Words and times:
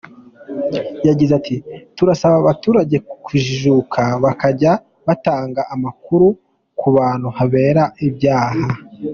Yagize 1.07 1.31
ati 1.39 1.55
“Turasaba 1.95 2.35
abaturage 2.41 2.95
kujijuka 3.25 4.01
bakajya 4.23 4.71
batanga 5.07 5.61
amakuru 5.73 6.27
ku 6.79 6.87
hantu 7.03 7.27
habera 7.37 7.83
ibyaha. 8.07 8.63